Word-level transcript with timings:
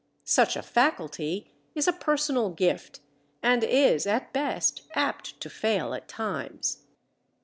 Such 0.25 0.55
a 0.55 0.63
faculty 0.63 1.51
is 1.75 1.87
a 1.87 1.93
personal 1.93 2.49
gift, 2.49 3.01
and 3.43 3.63
is 3.63 4.07
at 4.07 4.33
best 4.33 4.81
apt 4.95 5.39
to 5.41 5.47
fail 5.47 5.93
at 5.93 6.07
times. 6.07 6.87